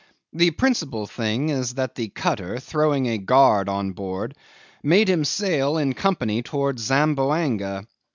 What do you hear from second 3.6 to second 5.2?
on board, made